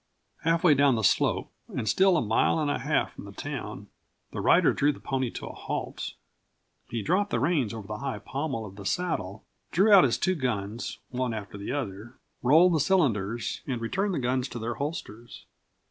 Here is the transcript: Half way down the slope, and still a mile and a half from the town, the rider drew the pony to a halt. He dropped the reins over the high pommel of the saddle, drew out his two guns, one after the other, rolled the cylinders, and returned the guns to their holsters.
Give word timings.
Half 0.41 0.63
way 0.63 0.73
down 0.73 0.95
the 0.95 1.03
slope, 1.03 1.51
and 1.69 1.87
still 1.87 2.17
a 2.17 2.23
mile 2.23 2.57
and 2.57 2.71
a 2.71 2.79
half 2.79 3.13
from 3.13 3.25
the 3.25 3.31
town, 3.31 3.85
the 4.31 4.41
rider 4.41 4.73
drew 4.73 4.91
the 4.91 4.99
pony 4.99 5.29
to 5.29 5.45
a 5.45 5.53
halt. 5.53 6.15
He 6.89 7.03
dropped 7.03 7.29
the 7.29 7.39
reins 7.39 7.71
over 7.71 7.85
the 7.85 7.99
high 7.99 8.17
pommel 8.17 8.65
of 8.65 8.77
the 8.77 8.83
saddle, 8.83 9.45
drew 9.69 9.91
out 9.91 10.03
his 10.03 10.17
two 10.17 10.33
guns, 10.33 10.97
one 11.09 11.35
after 11.35 11.55
the 11.55 11.71
other, 11.71 12.15
rolled 12.41 12.73
the 12.73 12.79
cylinders, 12.79 13.61
and 13.67 13.79
returned 13.79 14.15
the 14.15 14.17
guns 14.17 14.47
to 14.47 14.57
their 14.57 14.73
holsters. 14.73 15.45